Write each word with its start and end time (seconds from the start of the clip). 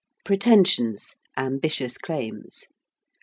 ~Pretensions~: 0.25 1.15
ambitious 1.37 1.99
claims. 1.99 2.65